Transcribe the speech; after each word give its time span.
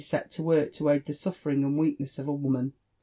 M9 0.01 0.03
18 0.03 0.05
set 0.19 0.31
to 0.31 0.41
work 0.41 0.71
to 0.73 0.89
aid 0.89 1.05
the 1.05 1.13
suSeriog 1.13 1.63
and 1.63 1.77
weakness 1.77 2.17
of 2.17 2.27
a 2.27 2.33
woman. 2.33 2.73